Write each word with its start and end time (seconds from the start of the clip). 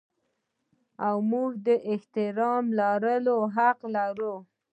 موږ 1.29 1.51
د 1.65 1.67
احترام 1.91 2.65
لرلو 2.79 3.37
حق 3.55 3.79
لرو. 3.95 4.35